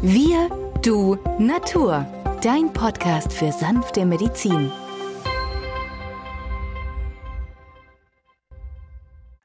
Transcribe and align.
Wir, 0.00 0.48
du, 0.84 1.16
Natur. 1.40 2.06
Dein 2.40 2.72
Podcast 2.72 3.32
für 3.32 3.50
sanfte 3.50 4.06
Medizin. 4.06 4.70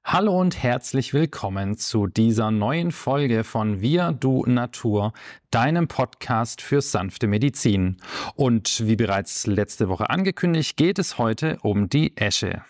Hallo 0.03 0.39
und 0.39 0.61
herzlich 0.61 1.15
willkommen 1.15 1.75
zu 1.79 2.05
dieser 2.05 2.51
neuen 2.51 2.91
Folge 2.91 3.43
von 3.43 3.81
Wir, 3.81 4.11
du, 4.11 4.45
Natur, 4.45 5.13
deinem 5.49 5.87
Podcast 5.87 6.61
für 6.61 6.81
sanfte 6.81 7.25
Medizin. 7.25 7.97
Und 8.35 8.85
wie 8.85 8.95
bereits 8.95 9.47
letzte 9.47 9.89
Woche 9.89 10.11
angekündigt, 10.11 10.77
geht 10.77 10.99
es 10.99 11.17
heute 11.17 11.57
um 11.63 11.89
die 11.89 12.15
Esche. 12.15 12.61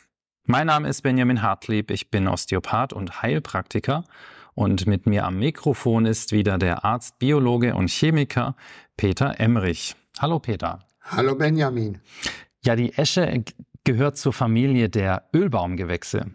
Mein 0.45 0.67
Name 0.67 0.87
ist 0.87 1.01
Benjamin 1.01 1.41
Hartlieb, 1.41 1.91
ich 1.91 2.09
bin 2.09 2.29
Osteopath 2.29 2.93
und 2.93 3.21
Heilpraktiker 3.21 4.05
und 4.55 4.87
mit 4.87 5.05
mir 5.05 5.25
am 5.25 5.39
Mikrofon 5.39 6.05
ist 6.05 6.31
wieder 6.31 6.57
der 6.57 6.85
Arzt, 6.85 7.19
Biologe 7.19 7.75
und 7.75 7.89
Chemiker 7.89 8.55
Peter 8.97 9.39
Emmerich. 9.39 9.95
Hallo 10.19 10.39
Peter. 10.39 10.79
Hallo 11.01 11.35
Benjamin. 11.35 11.99
Ja, 12.63 12.75
die 12.75 12.93
Esche 12.93 13.43
gehört 13.83 14.17
zur 14.17 14.33
Familie 14.33 14.89
der 14.89 15.29
Ölbaumgewächse. 15.33 16.27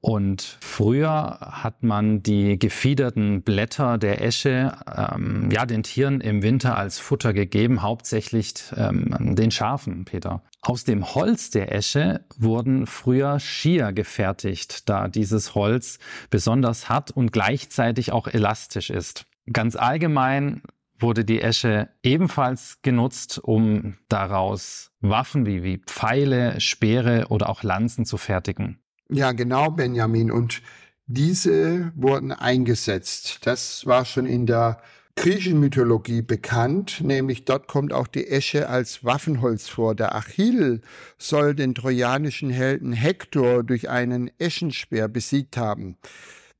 Und 0.00 0.58
früher 0.60 1.38
hat 1.40 1.82
man 1.82 2.22
die 2.22 2.56
gefiederten 2.56 3.42
Blätter 3.42 3.98
der 3.98 4.22
Esche 4.22 4.76
ähm, 4.96 5.50
ja 5.50 5.66
den 5.66 5.82
Tieren 5.82 6.20
im 6.20 6.42
Winter 6.42 6.78
als 6.78 7.00
Futter 7.00 7.32
gegeben, 7.32 7.82
hauptsächlich 7.82 8.54
ähm, 8.76 9.34
den 9.34 9.50
Schafen, 9.50 10.04
Peter. 10.04 10.42
Aus 10.62 10.84
dem 10.84 11.14
Holz 11.14 11.50
der 11.50 11.74
Esche 11.74 12.24
wurden 12.36 12.86
früher 12.86 13.40
Skier 13.40 13.92
gefertigt, 13.92 14.88
da 14.88 15.08
dieses 15.08 15.56
Holz 15.56 15.98
besonders 16.30 16.88
hart 16.88 17.10
und 17.10 17.32
gleichzeitig 17.32 18.12
auch 18.12 18.28
elastisch 18.28 18.90
ist. 18.90 19.26
Ganz 19.52 19.74
allgemein 19.74 20.62
wurde 20.98 21.24
die 21.24 21.40
Esche 21.40 21.88
ebenfalls 22.02 22.78
genutzt, 22.82 23.38
um 23.42 23.96
daraus 24.08 24.90
Waffen 25.00 25.46
wie, 25.46 25.62
wie 25.62 25.78
Pfeile, 25.78 26.60
Speere 26.60 27.26
oder 27.28 27.48
auch 27.48 27.62
Lanzen 27.62 28.04
zu 28.04 28.16
fertigen. 28.16 28.80
Ja, 29.10 29.32
genau, 29.32 29.70
Benjamin. 29.70 30.30
Und 30.30 30.62
diese 31.06 31.92
wurden 31.94 32.32
eingesetzt. 32.32 33.46
Das 33.46 33.86
war 33.86 34.04
schon 34.04 34.26
in 34.26 34.46
der 34.46 34.82
griechischen 35.16 35.58
Mythologie 35.58 36.22
bekannt, 36.22 37.00
nämlich 37.02 37.44
dort 37.44 37.66
kommt 37.66 37.92
auch 37.92 38.06
die 38.06 38.28
Esche 38.28 38.68
als 38.68 39.04
Waffenholz 39.04 39.68
vor. 39.68 39.94
Der 39.94 40.14
Achill 40.14 40.80
soll 41.16 41.54
den 41.54 41.74
trojanischen 41.74 42.50
Helden 42.50 42.92
Hektor 42.92 43.64
durch 43.64 43.88
einen 43.88 44.30
Eschenspeer 44.38 45.08
besiegt 45.08 45.56
haben. 45.56 45.96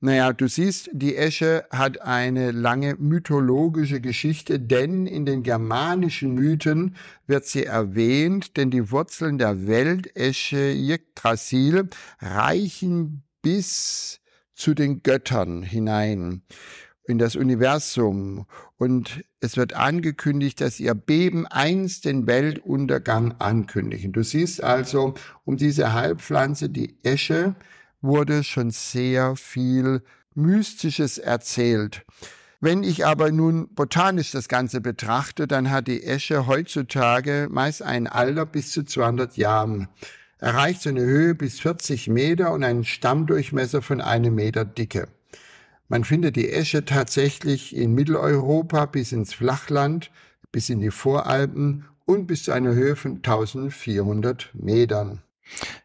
Naja, 0.01 0.33
du 0.33 0.47
siehst, 0.47 0.91
die 0.93 1.17
Esche 1.17 1.65
hat 1.71 2.01
eine 2.03 2.53
lange 2.53 2.95
mythologische 3.01 4.01
Geschichte, 4.01 4.61
denn 4.61 5.09
in 5.09 5.27
den 5.27 5.43
germanischen 5.43 6.35
Mythen 6.35 6.95
wird 7.27 7.47
sie 7.47 7.65
erwähnt, 7.65 8.57
denn 8.57 8.71
die 8.71 8.93
Wurzeln 8.93 9.39
der 9.39 9.67
Weltesche 9.67 10.73
Yggdrasil 10.73 11.89
reichen 12.21 13.25
bis 13.43 14.21
zu 14.55 14.75
den 14.75 15.03
Göttern 15.03 15.65
hinein 15.65 16.43
in 17.09 17.19
das 17.19 17.35
Universum 17.35 18.47
und 18.77 19.25
es 19.41 19.57
wird 19.57 19.73
angekündigt, 19.73 20.61
dass 20.61 20.79
ihr 20.79 20.95
Beben 20.95 21.45
einst 21.47 22.05
den 22.05 22.29
Weltuntergang 22.29 23.35
ankündigen. 23.41 24.13
Du 24.13 24.23
siehst 24.23 24.63
also, 24.63 25.15
um 25.45 25.57
diese 25.57 25.93
Heilpflanze, 25.93 26.69
die 26.69 26.99
Esche, 27.03 27.57
wurde 28.01 28.45
schon 28.45 28.71
sehr 28.71 29.37
viel 29.37 30.03
Mystisches 30.35 31.19
erzählt. 31.19 32.05
Wenn 32.61 32.83
ich 32.83 33.07
aber 33.07 33.31
nun 33.31 33.73
botanisch 33.75 34.33
das 34.33 34.49
Ganze 34.49 34.81
betrachte, 34.81 35.47
dann 35.47 35.71
hat 35.71 35.87
die 35.87 36.03
Esche 36.03 36.47
heutzutage 36.47 37.49
meist 37.51 37.83
ein 37.83 38.09
Alter 38.09 38.47
bis 38.47 38.73
zu 38.73 38.83
200 38.83 39.37
Jahren, 39.37 39.89
erreicht 40.39 40.83
so 40.83 40.89
eine 40.89 41.03
Höhe 41.03 41.35
bis 41.37 41.61
40 41.61 42.09
Meter 42.09 42.53
und 42.53 42.65
einen 42.65 42.85
Stammdurchmesser 42.85 43.81
von 43.81 44.01
einem 44.01 44.35
Meter 44.35 44.65
Dicke. 44.65 45.09
Man 45.89 46.05
findet 46.05 46.37
die 46.37 46.51
Esche 46.51 46.85
tatsächlich 46.85 47.75
in 47.77 47.95
Mitteleuropa 47.95 48.87
bis 48.87 49.13
ins 49.13 49.35
Flachland, 49.35 50.11
bis 50.51 50.69
in 50.69 50.81
die 50.81 50.91
Voralpen 50.91 51.85
und 52.07 52.27
bis 52.27 52.43
zu 52.43 52.53
einer 52.53 52.75
Höhe 52.75 52.97
von 52.97 53.17
1400 53.17 54.51
Metern. 54.55 55.23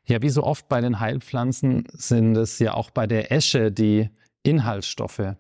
Ja, 0.06 0.22
wie 0.22 0.30
so 0.30 0.44
oft 0.44 0.68
bei 0.70 0.82
den 0.82 1.00
Heilpflanzen 1.00 1.86
sind 1.94 2.36
es 2.36 2.60
ja 2.60 2.74
auch 2.74 2.90
bei 2.90 3.08
der 3.08 3.32
Esche 3.32 3.72
die 3.72 4.10
Inhaltsstoffe, 4.44 5.36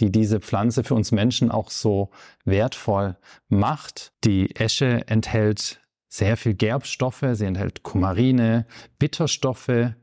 die 0.00 0.12
diese 0.12 0.40
Pflanze 0.40 0.84
für 0.84 0.94
uns 0.94 1.10
Menschen 1.12 1.50
auch 1.50 1.70
so 1.70 2.10
wertvoll 2.44 3.16
macht. 3.48 4.12
Die 4.24 4.54
Esche 4.54 5.06
enthält 5.08 5.80
sehr 6.08 6.36
viel 6.36 6.54
Gerbstoffe, 6.54 7.24
sie 7.32 7.44
enthält 7.44 7.82
Kumarine, 7.82 8.66
Bitterstoffe, 9.00 9.94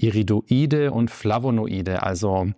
Iridoide 0.00 0.92
und 0.92 1.10
Flavonoide, 1.10 2.02
also 2.02 2.52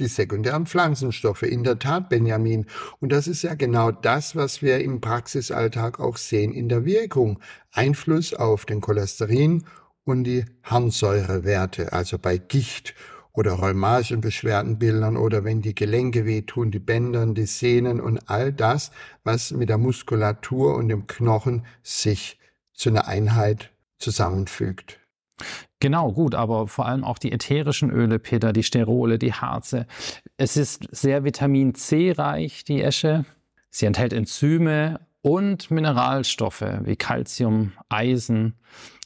die 0.00 0.06
sekundären 0.06 0.66
Pflanzenstoffe. 0.66 1.42
In 1.42 1.64
der 1.64 1.78
Tat, 1.78 2.08
Benjamin. 2.08 2.66
Und 3.00 3.12
das 3.12 3.26
ist 3.26 3.42
ja 3.42 3.54
genau 3.54 3.90
das, 3.90 4.36
was 4.36 4.62
wir 4.62 4.80
im 4.80 5.00
Praxisalltag 5.00 6.00
auch 6.00 6.16
sehen 6.16 6.52
in 6.52 6.68
der 6.68 6.84
Wirkung. 6.84 7.40
Einfluss 7.72 8.34
auf 8.34 8.64
den 8.64 8.80
Cholesterin 8.80 9.64
und 10.04 10.24
die 10.24 10.44
Harnsäurewerte, 10.62 11.92
also 11.92 12.18
bei 12.18 12.38
Gicht 12.38 12.94
oder 13.32 13.52
rheumatischen 13.52 14.20
Beschwerdenbildern 14.20 15.16
oder 15.16 15.44
wenn 15.44 15.62
die 15.62 15.74
Gelenke 15.74 16.26
wehtun, 16.26 16.70
die 16.70 16.80
Bändern, 16.80 17.34
die 17.34 17.46
Sehnen 17.46 18.00
und 18.00 18.28
all 18.28 18.52
das, 18.52 18.90
was 19.22 19.52
mit 19.52 19.68
der 19.68 19.78
Muskulatur 19.78 20.74
und 20.74 20.88
dem 20.88 21.06
Knochen 21.06 21.64
sich 21.82 22.40
zu 22.72 22.88
einer 22.88 23.06
Einheit 23.06 23.70
zusammenfügt. 23.98 24.98
Genau, 25.80 26.12
gut, 26.12 26.34
aber 26.34 26.66
vor 26.66 26.86
allem 26.86 27.04
auch 27.04 27.18
die 27.18 27.32
ätherischen 27.32 27.90
Öle, 27.90 28.18
Peter, 28.18 28.52
die 28.52 28.62
Sterole, 28.62 29.18
die 29.18 29.32
Harze. 29.32 29.86
Es 30.36 30.56
ist 30.56 30.88
sehr 30.90 31.24
Vitamin 31.24 31.74
C 31.74 32.12
reich, 32.12 32.64
die 32.64 32.82
Esche. 32.82 33.24
Sie 33.70 33.86
enthält 33.86 34.12
Enzyme 34.12 35.00
und 35.22 35.70
Mineralstoffe 35.70 36.64
wie 36.82 36.96
Calcium, 36.96 37.72
Eisen, 37.88 38.54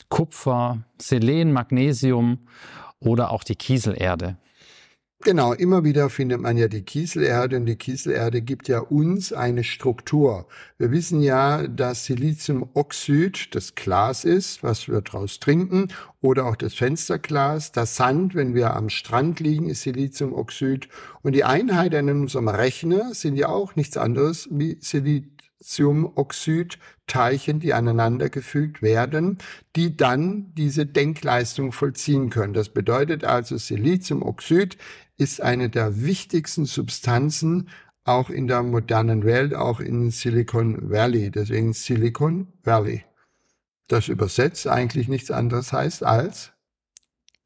Kupfer, 0.08 0.82
Selen, 1.00 1.52
Magnesium 1.52 2.46
oder 3.00 3.30
auch 3.30 3.44
die 3.44 3.56
Kieselerde. 3.56 4.36
Genau, 5.24 5.52
immer 5.52 5.84
wieder 5.84 6.10
findet 6.10 6.40
man 6.40 6.56
ja 6.56 6.66
die 6.66 6.82
Kieselerde 6.82 7.56
und 7.56 7.66
die 7.66 7.76
Kieselerde 7.76 8.42
gibt 8.42 8.66
ja 8.66 8.80
uns 8.80 9.32
eine 9.32 9.62
Struktur. 9.62 10.48
Wir 10.78 10.90
wissen 10.90 11.22
ja, 11.22 11.68
dass 11.68 12.06
Siliziumoxid 12.06 13.54
das 13.54 13.76
Glas 13.76 14.24
ist, 14.24 14.64
was 14.64 14.88
wir 14.88 15.00
draus 15.00 15.38
trinken, 15.38 15.88
oder 16.20 16.46
auch 16.46 16.56
das 16.56 16.74
Fensterglas. 16.74 17.70
Das 17.70 17.94
Sand, 17.94 18.34
wenn 18.34 18.56
wir 18.56 18.74
am 18.74 18.88
Strand 18.88 19.38
liegen, 19.38 19.68
ist 19.68 19.82
Siliziumoxid. 19.82 20.88
Und 21.22 21.36
die 21.36 21.44
Einheiten 21.44 22.08
in 22.08 22.22
unserem 22.22 22.48
Rechner 22.48 23.14
sind 23.14 23.36
ja 23.36 23.48
auch 23.48 23.76
nichts 23.76 23.96
anderes 23.96 24.48
wie 24.50 24.78
Siliziumoxid. 24.80 26.78
Teilchen, 27.06 27.60
die 27.60 27.74
aneinandergefügt 27.74 28.80
werden, 28.80 29.38
die 29.76 29.96
dann 29.96 30.54
diese 30.54 30.86
Denkleistung 30.86 31.70
vollziehen 31.70 32.30
können. 32.30 32.54
Das 32.54 32.70
bedeutet 32.70 33.24
also, 33.24 33.58
Siliziumoxid 33.58 34.78
ist 35.16 35.40
eine 35.40 35.68
der 35.68 36.02
wichtigsten 36.02 36.64
Substanzen 36.64 37.68
auch 38.04 38.30
in 38.30 38.48
der 38.48 38.62
modernen 38.62 39.24
Welt, 39.24 39.54
auch 39.54 39.80
in 39.80 40.10
Silicon 40.10 40.90
Valley. 40.90 41.30
Deswegen 41.30 41.72
Silicon 41.72 42.52
Valley. 42.64 43.04
Das 43.88 44.08
übersetzt 44.08 44.66
eigentlich 44.66 45.08
nichts 45.08 45.30
anderes 45.30 45.72
heißt 45.72 46.02
als 46.02 46.52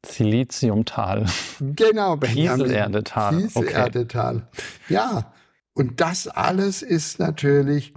Siliziumtal. 0.05 1.25
Genau, 1.59 2.15
Benjamin. 2.15 2.65
Kieselerdetal. 2.65 3.37
Kieselerdetal. 3.37 4.35
Okay. 4.35 4.93
Ja, 4.93 5.33
und 5.73 5.99
das 6.01 6.27
alles 6.27 6.81
ist 6.81 7.19
natürlich 7.19 7.93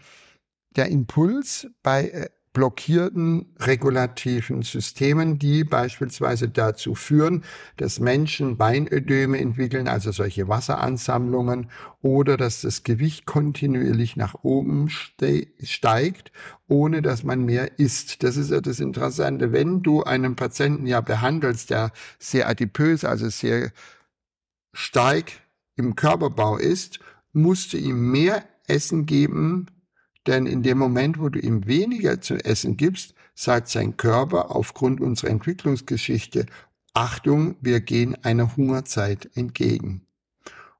der 0.77 0.89
Impuls 0.89 1.69
bei 1.83 2.09
äh, 2.09 2.29
blockierten 2.53 3.55
regulativen 3.61 4.63
Systemen, 4.63 5.39
die 5.39 5.63
beispielsweise 5.63 6.49
dazu 6.49 6.97
führen, 6.97 7.45
dass 7.77 8.01
Menschen 8.01 8.57
Beinödeme 8.57 9.39
entwickeln, 9.39 9.87
also 9.87 10.11
solche 10.11 10.49
Wasseransammlungen, 10.49 11.71
oder 12.03 12.37
dass 12.37 12.63
das 12.63 12.83
Gewicht 12.83 13.25
kontinuierlich 13.25 14.17
nach 14.17 14.35
oben 14.43 14.89
ste 14.89 15.47
steigt, 15.63 16.33
ohne 16.67 17.03
dass 17.03 17.23
man 17.23 17.45
mehr 17.45 17.79
isst. 17.79 18.23
Das 18.25 18.37
ist 18.37 18.51
ja 18.51 18.61
das 18.61 18.81
Interessante. 18.81 19.53
Wenn 19.53 19.83
du 19.83 20.03
einen 20.03 20.35
Patienten 20.35 20.87
ja 20.87 21.01
behandelst, 21.01 21.71
der 21.71 21.93
sehr 22.19 22.49
adipös, 22.49 23.05
also 23.05 23.29
sehr 23.29 23.71
stark 24.73 25.33
im 25.77 25.95
Körperbau 25.95 26.57
ist, 26.57 26.99
musst 27.33 27.73
du 27.75 27.77
ihm 27.77 28.11
mehr 28.11 28.45
Essen 28.67 29.07
geben, 29.07 29.67
denn 30.27 30.47
in 30.47 30.63
dem 30.63 30.79
Moment, 30.79 31.19
wo 31.19 31.29
du 31.29 31.39
ihm 31.39 31.67
weniger 31.67 32.21
zu 32.21 32.35
essen 32.37 32.77
gibst, 32.77 33.15
sagt 33.35 33.69
sein 33.69 33.97
Körper 33.97 34.55
aufgrund 34.55 35.01
unserer 35.01 35.31
Entwicklungsgeschichte, 35.31 36.47
Achtung, 36.93 37.57
wir 37.61 37.81
gehen 37.81 38.17
einer 38.25 38.57
Hungerzeit 38.57 39.31
entgegen. 39.35 40.07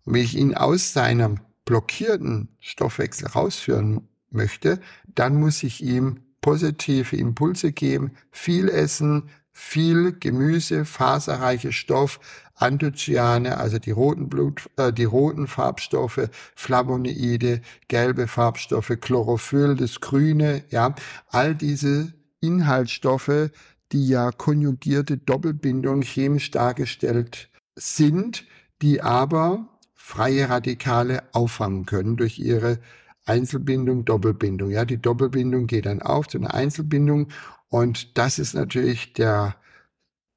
Und 0.05 0.15
wenn 0.15 0.23
ich 0.23 0.37
ihn 0.37 0.55
aus 0.55 0.93
seinem 0.93 1.41
blockierten 1.65 2.49
Stoffwechsel 2.59 3.29
rausführen 3.29 4.09
möchte, 4.31 4.81
dann 5.15 5.39
muss 5.39 5.63
ich 5.63 5.83
ihm 5.83 6.21
positive 6.41 7.17
Impulse 7.17 7.73
geben, 7.73 8.13
viel 8.31 8.69
essen, 8.69 9.31
viel 9.53 10.13
Gemüse, 10.19 10.85
faserreiche 10.85 11.73
Stoff, 11.73 12.21
Anthocyane, 12.55 13.57
also 13.57 13.79
die 13.79 13.91
roten 13.91 14.29
Blut, 14.29 14.69
äh, 14.77 14.93
die 14.93 15.05
roten 15.05 15.47
Farbstoffe, 15.47 16.29
Flavonoide, 16.55 17.63
gelbe 17.89 18.27
Farbstoffe, 18.27 18.99
Chlorophyll, 19.01 19.77
das 19.77 20.01
Grüne, 20.01 20.63
ja, 20.71 20.95
all 21.29 21.55
diese 21.55 22.13
Inhaltsstoffe, 22.41 23.51
die 23.93 24.09
ja 24.09 24.31
konjugierte 24.31 25.17
Doppelbindung 25.17 26.03
chemisch 26.03 26.51
dargestellt 26.51 27.49
sind, 27.77 28.45
die 28.83 29.03
aber 29.03 29.67
freie 29.95 30.49
Radikale 30.49 31.23
auffangen 31.33 31.87
können 31.87 32.17
durch 32.17 32.39
ihre 32.39 32.79
Einzelbindung, 33.27 34.05
Doppelbindung. 34.05 34.71
Ja, 34.71 34.85
die 34.85 35.01
Doppelbindung 35.01 35.67
geht 35.67 35.87
dann 35.87 36.03
auf 36.03 36.29
zu 36.29 36.39
einer 36.39 36.55
Einzelbindung 36.55 37.29
und 37.71 38.19
das 38.19 38.39
ist 38.39 38.55
natürlich 38.55 39.13
der 39.13 39.57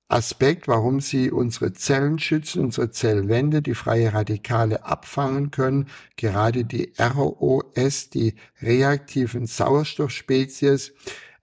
Aspekt, 0.07 0.67
warum 0.67 1.01
sie 1.01 1.31
unsere 1.31 1.73
Zellen 1.73 2.19
schützen, 2.19 2.63
unsere 2.63 2.91
Zellwände, 2.91 3.63
die 3.63 3.73
freie 3.73 4.13
Radikale 4.13 4.85
abfangen 4.85 5.49
können. 5.49 5.87
Gerade 6.17 6.65
die 6.65 6.93
ROS, 6.99 8.11
die 8.11 8.35
reaktiven 8.61 9.47
Sauerstoffspezies. 9.47 10.93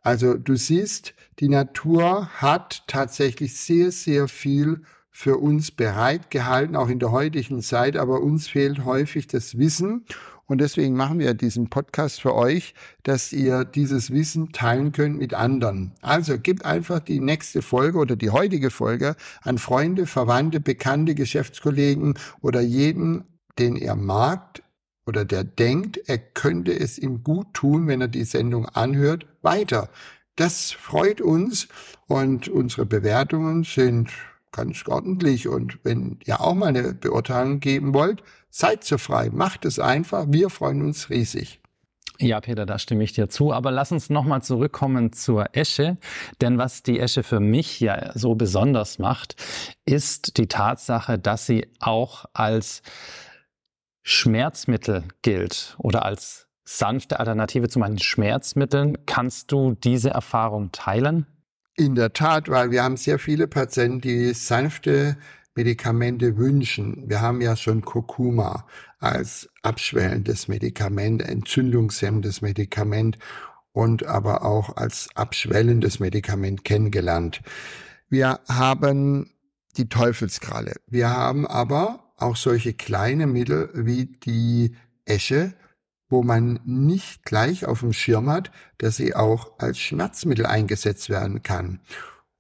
Also 0.02 0.34
du 0.34 0.54
siehst, 0.54 1.14
die 1.40 1.48
Natur 1.48 2.28
hat 2.40 2.84
tatsächlich 2.86 3.56
sehr, 3.56 3.90
sehr 3.90 4.28
viel 4.28 4.82
für 5.10 5.38
uns 5.38 5.72
bereitgehalten, 5.72 6.76
auch 6.76 6.88
in 6.88 7.00
der 7.00 7.10
heutigen 7.10 7.62
Zeit, 7.62 7.96
aber 7.96 8.20
uns 8.20 8.48
fehlt 8.48 8.84
häufig 8.84 9.26
das 9.26 9.58
Wissen. 9.58 10.06
Und 10.50 10.58
deswegen 10.60 10.96
machen 10.96 11.20
wir 11.20 11.32
diesen 11.34 11.70
Podcast 11.70 12.20
für 12.20 12.34
euch, 12.34 12.74
dass 13.04 13.32
ihr 13.32 13.64
dieses 13.64 14.10
Wissen 14.10 14.50
teilen 14.50 14.90
könnt 14.90 15.16
mit 15.16 15.32
anderen. 15.32 15.92
Also 16.02 16.40
gebt 16.40 16.64
einfach 16.64 16.98
die 16.98 17.20
nächste 17.20 17.62
Folge 17.62 17.98
oder 17.98 18.16
die 18.16 18.30
heutige 18.30 18.70
Folge 18.70 19.14
an 19.42 19.58
Freunde, 19.58 20.06
Verwandte, 20.06 20.58
Bekannte, 20.58 21.14
Geschäftskollegen 21.14 22.14
oder 22.40 22.60
jeden, 22.60 23.22
den 23.60 23.76
ihr 23.76 23.94
mag 23.94 24.60
oder 25.06 25.24
der 25.24 25.44
denkt, 25.44 26.00
er 26.08 26.18
könnte 26.18 26.76
es 26.76 26.98
ihm 26.98 27.22
gut 27.22 27.54
tun, 27.54 27.86
wenn 27.86 28.00
er 28.00 28.08
die 28.08 28.24
Sendung 28.24 28.66
anhört, 28.66 29.28
weiter. 29.42 29.88
Das 30.34 30.72
freut 30.72 31.20
uns 31.20 31.68
und 32.08 32.48
unsere 32.48 32.86
Bewertungen 32.86 33.62
sind 33.62 34.10
ganz 34.52 34.86
ordentlich. 34.86 35.48
Und 35.48 35.78
wenn 35.84 36.18
ihr 36.24 36.40
auch 36.40 36.54
mal 36.54 36.66
eine 36.66 36.94
Beurteilung 36.94 37.60
geben 37.60 37.94
wollt, 37.94 38.22
seid 38.50 38.84
so 38.84 38.98
frei, 38.98 39.30
macht 39.30 39.64
es 39.64 39.78
einfach. 39.78 40.26
Wir 40.28 40.50
freuen 40.50 40.82
uns 40.82 41.10
riesig. 41.10 41.60
Ja, 42.22 42.38
Peter, 42.42 42.66
da 42.66 42.78
stimme 42.78 43.02
ich 43.02 43.14
dir 43.14 43.30
zu. 43.30 43.52
Aber 43.52 43.70
lass 43.70 43.92
uns 43.92 44.10
nochmal 44.10 44.42
zurückkommen 44.42 45.12
zur 45.12 45.56
Esche. 45.56 45.96
Denn 46.42 46.58
was 46.58 46.82
die 46.82 47.00
Esche 47.00 47.22
für 47.22 47.40
mich 47.40 47.80
ja 47.80 48.12
so 48.14 48.34
besonders 48.34 48.98
macht, 48.98 49.36
ist 49.86 50.36
die 50.36 50.46
Tatsache, 50.46 51.18
dass 51.18 51.46
sie 51.46 51.66
auch 51.80 52.26
als 52.34 52.82
Schmerzmittel 54.02 55.04
gilt 55.22 55.76
oder 55.78 56.04
als 56.04 56.46
sanfte 56.64 57.20
Alternative 57.20 57.68
zu 57.68 57.78
meinen 57.78 57.98
Schmerzmitteln. 57.98 58.98
Kannst 59.06 59.50
du 59.50 59.72
diese 59.72 60.10
Erfahrung 60.10 60.72
teilen? 60.72 61.26
In 61.76 61.94
der 61.94 62.12
Tat, 62.12 62.48
weil 62.48 62.70
wir 62.70 62.82
haben 62.82 62.96
sehr 62.96 63.18
viele 63.18 63.46
Patienten, 63.46 64.00
die 64.00 64.34
sanfte 64.34 65.16
Medikamente 65.54 66.36
wünschen. 66.36 67.08
Wir 67.08 67.20
haben 67.20 67.40
ja 67.40 67.56
schon 67.56 67.82
Kurkuma 67.82 68.66
als 68.98 69.48
abschwellendes 69.62 70.48
Medikament, 70.48 71.22
entzündungshemmendes 71.22 72.42
Medikament 72.42 73.18
und 73.72 74.04
aber 74.04 74.44
auch 74.44 74.76
als 74.76 75.08
abschwellendes 75.14 76.00
Medikament 76.00 76.64
kennengelernt. 76.64 77.40
Wir 78.08 78.40
haben 78.48 79.30
die 79.76 79.88
Teufelskralle. 79.88 80.74
Wir 80.86 81.10
haben 81.10 81.46
aber 81.46 82.12
auch 82.16 82.36
solche 82.36 82.74
kleine 82.74 83.26
Mittel 83.26 83.70
wie 83.74 84.06
die 84.06 84.76
Esche, 85.04 85.54
wo 86.10 86.22
man 86.22 86.60
nicht 86.64 87.24
gleich 87.24 87.64
auf 87.64 87.80
dem 87.80 87.92
Schirm 87.92 88.28
hat, 88.28 88.50
dass 88.78 88.96
sie 88.96 89.14
auch 89.14 89.52
als 89.58 89.78
Schmerzmittel 89.78 90.44
eingesetzt 90.44 91.08
werden 91.08 91.42
kann. 91.42 91.80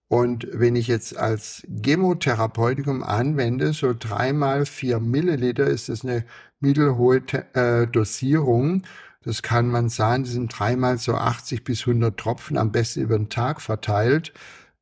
Und 0.08 0.48
wenn 0.52 0.74
ich 0.74 0.88
jetzt 0.88 1.16
als 1.16 1.64
Chemotherapeutikum 1.84 3.04
anwende, 3.04 3.72
so 3.72 3.94
dreimal 3.96 4.66
vier 4.66 4.98
Milliliter, 4.98 5.68
ist 5.68 5.88
das 5.88 6.04
eine 6.04 6.24
mittelhohe 6.58 7.22
äh, 7.54 7.86
Dosierung. 7.86 8.82
Das 9.22 9.42
kann 9.42 9.68
man 9.68 9.88
sagen, 9.88 10.24
das 10.24 10.32
sind 10.32 10.48
dreimal 10.58 10.98
so 10.98 11.14
80 11.14 11.62
bis 11.62 11.82
100 11.82 12.18
Tropfen, 12.18 12.58
am 12.58 12.72
besten 12.72 13.02
über 13.02 13.16
den 13.16 13.28
Tag 13.28 13.60
verteilt. 13.60 14.32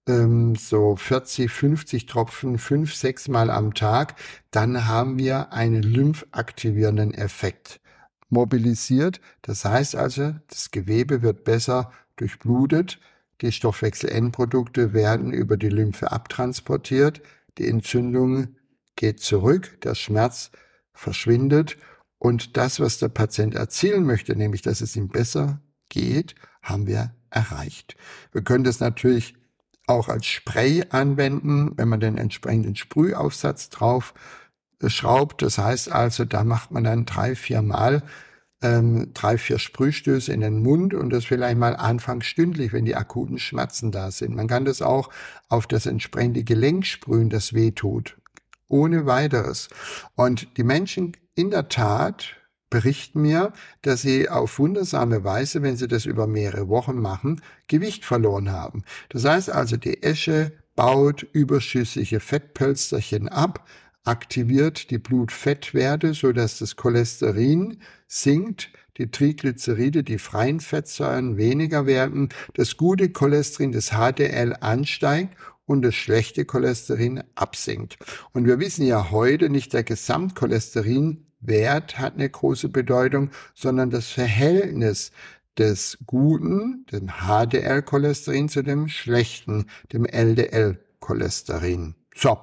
Ähm, 0.07 0.57
so 0.57 0.97
40, 0.97 1.51
50 1.51 2.07
Tropfen, 2.07 2.57
fünf, 2.57 2.95
sechs 2.95 3.29
Mal 3.29 3.51
am 3.51 3.75
Tag. 3.75 4.15
Dann 4.51 4.87
haben 4.89 5.19
wir 5.19 5.53
einen 5.53 5.83
lymphaktivierenden 5.83 7.13
Effekt 7.13 7.81
mobilisiert. 8.29 9.21
Das 9.43 9.65
heißt 9.65 9.97
also, 9.97 10.35
das 10.49 10.71
Gewebe 10.71 11.23
wird 11.23 11.45
besser 11.45 11.93
durchblutet, 12.17 12.99
die 13.41 13.53
Stoffwechsel-Endprodukte 13.53 14.93
werden 14.93 15.33
über 15.33 15.57
die 15.57 15.69
Lymphe 15.69 16.11
abtransportiert, 16.11 17.23
die 17.59 17.69
Entzündung 17.69 18.57
geht 18.97 19.21
zurück, 19.21 19.81
der 19.83 19.95
Schmerz 19.95 20.51
verschwindet 20.93 21.77
und 22.19 22.57
das, 22.57 22.81
was 22.81 22.99
der 22.99 23.09
Patient 23.09 23.55
erzielen 23.55 24.05
möchte, 24.05 24.35
nämlich 24.35 24.63
dass 24.63 24.81
es 24.81 24.97
ihm 24.97 25.09
besser 25.09 25.61
geht, 25.89 26.35
haben 26.63 26.87
wir 26.87 27.15
erreicht. 27.31 27.97
Wir 28.33 28.43
können 28.43 28.65
das 28.65 28.81
natürlich 28.81 29.35
auch 29.87 30.09
als 30.09 30.27
Spray 30.27 30.85
anwenden, 30.91 31.73
wenn 31.77 31.89
man 31.89 32.01
den 32.01 32.19
entsprechenden 32.19 32.77
Sprühaufsatz 32.77 33.71
drauf 33.71 34.15
schraubt. 34.87 35.43
Das 35.43 35.59
heißt 35.59 35.91
also, 35.91 36.25
da 36.25 36.45
macht 36.45 36.71
man 36.71 36.85
dann 36.85 37.05
drei, 37.05 37.35
vier 37.35 37.63
Mal 37.63 38.03
ähm, 38.63 39.13
drei, 39.15 39.39
vier 39.39 39.59
Sprühstöße 39.59 40.33
in 40.33 40.41
den 40.41 40.63
Mund 40.63 40.95
und 40.95 41.11
das 41.11 41.25
vielleicht 41.25 41.59
mal 41.59 41.77
anfangs 41.77 42.27
stündlich, 42.27 42.73
wenn 42.73 42.85
die 42.85 42.97
akuten 42.97 43.39
Schmerzen 43.39 43.93
da 43.93 44.11
sind. 44.11 44.35
Man 44.35 44.49
kann 44.49 44.65
das 44.65 44.83
auch 44.83 45.11
auf 45.49 45.67
das 45.67 45.87
entsprechende 45.87 46.45
Gelenk 46.45 46.87
sprühen, 46.87 47.31
das 47.31 47.53
weh 47.53 47.71
tut. 47.71 48.17
Ohne 48.69 49.07
weiteres. 49.07 49.69
Und 50.15 50.57
die 50.57 50.65
Menschen 50.65 51.17
in 51.35 51.51
der 51.51 51.69
Tat 51.69 52.37
berichten 52.69 53.23
mir, 53.23 53.53
dass 53.81 54.03
sie 54.03 54.29
auf 54.29 54.59
wundersame 54.59 55.25
Weise, 55.25 55.63
wenn 55.63 55.77
sie 55.77 55.89
das 55.89 56.05
über 56.05 56.27
mehrere 56.27 56.69
Wochen 56.69 57.01
machen, 57.01 57.41
Gewicht 57.67 58.05
verloren 58.05 58.51
haben. 58.51 58.85
Das 59.09 59.25
heißt 59.25 59.51
also, 59.51 59.77
die 59.77 60.03
Esche 60.03 60.53
baut 60.77 61.23
überschüssige 61.33 62.21
Fettpölsterchen 62.21 63.29
ab, 63.29 63.67
aktiviert 64.05 64.91
die 64.91 64.99
Blutfettwerte, 64.99 66.15
so 66.15 66.33
dass 66.33 66.59
das 66.59 66.77
Cholesterin 66.77 67.81
sinkt, 68.07 68.71
die 68.97 69.11
Triglyceride, 69.11 70.03
die 70.03 70.19
freien 70.19 70.61
Fettsäuren 70.61 71.37
weniger 71.37 71.87
werden, 71.87 72.31
das 72.55 72.77
gute 72.77 73.11
Cholesterin, 73.11 73.73
das 73.73 73.91
HDL 73.91 74.57
ansteigt 74.61 75.37
und 75.67 75.83
das 75.83 75.95
schlechte 75.95 76.45
Cholesterin 76.45 77.23
absinkt. 77.35 77.99
Und 78.33 78.47
wir 78.47 78.59
wissen 78.59 78.87
ja 78.87 79.11
heute 79.11 79.51
nicht 79.51 79.73
der 79.73 79.85
Gesamtcholesterinwert 79.85 81.99
hat 81.99 82.15
eine 82.15 82.29
große 82.29 82.71
Bedeutung, 82.71 83.31
sondern 83.55 83.91
das 83.91 84.09
Verhältnis 84.09 85.13
des 85.59 85.99
guten, 86.07 86.87
dem 86.91 87.09
HDL-Cholesterin 87.09 88.49
zu 88.49 88.63
dem 88.63 88.89
schlechten, 88.89 89.67
dem 89.93 90.07
LDL-Cholesterin. 90.07 91.95
So. 92.15 92.39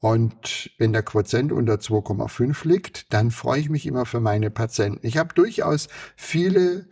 Und 0.00 0.70
wenn 0.78 0.92
der 0.92 1.02
Quotient 1.02 1.52
unter 1.52 1.74
2,5 1.74 2.66
liegt, 2.66 3.12
dann 3.12 3.30
freue 3.30 3.60
ich 3.60 3.70
mich 3.70 3.86
immer 3.86 4.06
für 4.06 4.20
meine 4.20 4.50
Patienten. 4.50 5.06
Ich 5.06 5.16
habe 5.16 5.34
durchaus 5.34 5.88
viele 6.16 6.86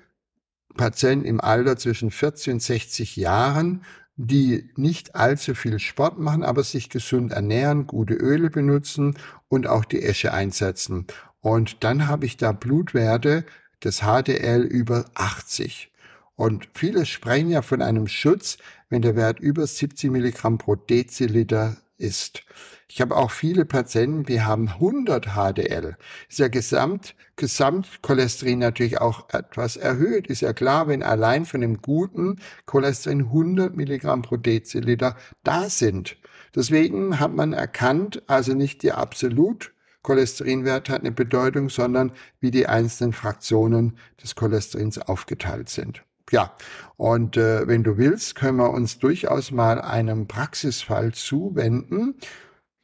Patienten 0.76 1.26
im 1.26 1.40
Alter 1.40 1.76
zwischen 1.76 2.11
40 2.11 2.54
und 2.54 2.62
60 2.62 3.16
Jahren, 3.16 3.84
die 4.16 4.70
nicht 4.76 5.16
allzu 5.16 5.54
viel 5.54 5.78
Sport 5.78 6.18
machen, 6.18 6.44
aber 6.44 6.62
sich 6.62 6.88
gesund 6.88 7.32
ernähren, 7.32 7.87
gute 7.87 8.14
Öle 8.14 8.50
benutzen 8.50 9.16
und 9.49 9.66
auch 9.66 9.84
die 9.84 10.02
Esche 10.02 10.32
einsetzen. 10.32 11.06
Und 11.40 11.84
dann 11.84 12.06
habe 12.06 12.26
ich 12.26 12.37
da 12.37 12.52
Blutwerte 12.52 13.44
des 13.82 14.00
HDL 14.00 14.62
über 14.62 15.04
80. 15.14 15.92
Und 16.37 16.68
viele 16.75 17.06
sprechen 17.06 17.50
ja 17.50 17.62
von 17.62 17.82
einem 17.82 18.08
Schutz, 18.08 18.58
wenn 18.88 19.02
der 19.02 19.14
Wert 19.14 19.40
über 19.40 19.66
70 19.66 20.11
Milligramm 20.11 20.58
pro 20.58 20.75
Deziliter 20.75 21.76
ist. 21.97 22.43
Ich 22.89 23.01
habe 23.01 23.17
auch 23.17 23.31
viele 23.31 23.65
Patienten, 23.65 24.25
die 24.25 24.43
haben 24.43 24.69
100 24.69 25.35
HDL. 25.35 25.97
Ist 26.29 26.39
ja 26.39 26.49
Gesamt, 26.49 27.15
Gesamtcholesterin 27.37 28.59
natürlich 28.59 29.01
auch 29.01 29.29
etwas 29.31 29.77
erhöht. 29.77 30.27
Ist 30.27 30.43
ja 30.43 30.53
klar, 30.53 30.89
wenn 30.89 31.03
allein 31.03 31.45
von 31.47 31.61
dem 31.61 31.83
guten 31.83 32.41
Cholesterin 32.67 33.23
100 33.23 33.77
Milligramm 33.77 34.23
pro 34.23 34.37
Deziliter 34.37 35.17
da 35.43 35.69
sind. 35.69 36.17
Deswegen 36.55 37.19
hat 37.19 37.35
man 37.35 37.53
erkannt, 37.53 38.23
also 38.29 38.55
nicht 38.55 38.83
die 38.83 38.93
absolut 38.93 39.75
Cholesterinwert 40.05 40.91
hat 40.91 41.01
eine 41.01 41.13
Bedeutung, 41.13 41.71
sondern 41.71 42.13
wie 42.39 42.51
die 42.51 42.67
einzelnen 42.67 43.13
Fraktionen 43.13 43.99
des 44.23 44.35
Cholesterins 44.35 44.99
aufgeteilt 44.99 45.71
sind. 45.71 46.05
Ja, 46.31 46.54
und 46.97 47.37
äh, 47.37 47.66
wenn 47.66 47.83
du 47.83 47.97
willst, 47.99 48.35
können 48.35 48.59
wir 48.59 48.71
uns 48.71 48.99
durchaus 48.99 49.50
mal 49.50 49.81
einem 49.81 50.26
Praxisfall 50.26 51.12
zuwenden. 51.12 52.14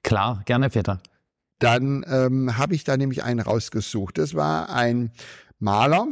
Klar, 0.03 0.43
gerne, 0.45 0.71
Peter. 0.71 1.01
Dann 1.59 2.05
ähm, 2.09 2.57
habe 2.57 2.75
ich 2.75 2.85
da 2.85 2.97
nämlich 2.97 3.23
einen 3.23 3.41
rausgesucht. 3.41 4.19
Das 4.19 4.35
war 4.35 4.71
ein 4.71 5.13
Maler, 5.59 6.09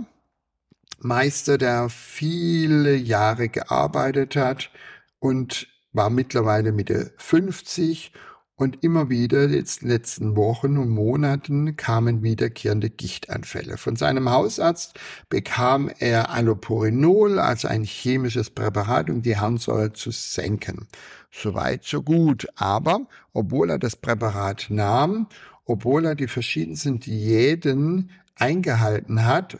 Meister, 1.01 1.59
der 1.59 1.89
viele 1.89 2.95
Jahre 2.95 3.49
gearbeitet 3.49 4.37
hat 4.37 4.71
und 5.19 5.69
war 5.93 6.11
mittlerweile 6.11 6.73
Mitte 6.73 7.13
50 7.17 8.13
und 8.59 8.83
immer 8.83 9.09
wieder 9.09 9.49
jetzt 9.49 9.83
in 9.83 9.89
den 9.89 9.97
letzten 9.97 10.37
Wochen 10.37 10.79
und 10.79 10.89
Monaten 10.89 11.77
kamen 11.77 12.25
wiederkehrende 12.25 12.91
Gichtanfälle. 12.91 13.79
Von 13.79 13.95
seinem 13.95 14.31
Hausarzt 14.31 14.99
bekam 15.29 15.89
er 16.01 16.31
Allopurinol, 16.31 17.39
also 17.39 17.69
ein 17.69 17.85
chemisches 17.85 18.51
Präparat, 18.51 19.11
um 19.11 19.23
die 19.23 19.37
Harnsäure 19.37 19.93
zu 19.93 20.11
senken. 20.11 20.89
Soweit, 21.31 21.85
so 21.85 22.03
gut. 22.03 22.49
Aber 22.57 23.07
obwohl 23.33 23.71
er 23.71 23.79
das 23.79 23.95
Präparat 23.95 24.67
nahm, 24.71 25.29
obwohl 25.65 26.05
er 26.05 26.17
die 26.17 26.27
verschiedensten 26.27 26.99
Diäten 26.99 28.11
eingehalten 28.35 29.25
hat, 29.25 29.59